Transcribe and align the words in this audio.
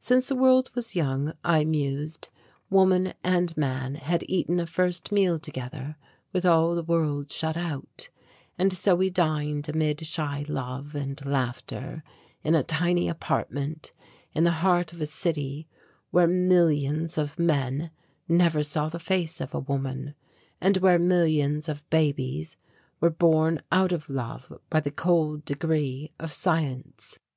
Since 0.00 0.26
the 0.26 0.34
world 0.34 0.68
was 0.74 0.96
young, 0.96 1.32
I 1.44 1.64
mused, 1.64 2.28
woman 2.70 3.14
and 3.22 3.56
man 3.56 3.94
had 3.94 4.24
eaten 4.28 4.58
a 4.58 4.66
first 4.66 5.12
meal 5.12 5.38
together 5.38 5.96
with 6.32 6.44
all 6.44 6.74
the 6.74 6.82
world 6.82 7.30
shut 7.30 7.56
out, 7.56 8.08
and 8.58 8.72
so 8.72 8.96
we 8.96 9.10
dined 9.10 9.68
amid 9.68 10.04
shy 10.04 10.44
love 10.48 10.96
and 10.96 11.24
laughter 11.24 12.02
in 12.42 12.56
a 12.56 12.64
tiny 12.64 13.08
apartment 13.08 13.92
in 14.34 14.42
the 14.42 14.50
heart 14.58 14.92
of 14.92 15.00
a 15.00 15.06
city 15.06 15.68
where 16.10 16.26
millions 16.26 17.16
of 17.16 17.38
men 17.38 17.92
never 18.28 18.64
saw 18.64 18.88
the 18.88 18.98
face 18.98 19.40
of 19.40 19.54
woman 19.68 20.16
and 20.60 20.78
where 20.78 20.98
millions 20.98 21.68
of 21.68 21.88
babies 21.90 22.56
were 22.98 23.08
born 23.08 23.62
out 23.70 23.92
of 23.92 24.10
love 24.10 24.52
by 24.68 24.80
the 24.80 24.90
cold 24.90 25.44
degree 25.44 26.10
of 26.18 26.32
science. 26.32 27.20